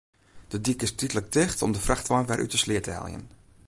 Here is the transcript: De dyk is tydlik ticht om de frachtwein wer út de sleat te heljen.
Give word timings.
De 0.51 0.61
dyk 0.65 0.81
is 0.87 0.95
tydlik 0.99 1.27
ticht 1.35 1.61
om 1.65 1.71
de 1.75 1.81
frachtwein 1.87 2.27
wer 2.29 2.41
út 2.43 2.53
de 2.53 2.59
sleat 2.63 2.85
te 2.87 2.93
heljen. 2.97 3.25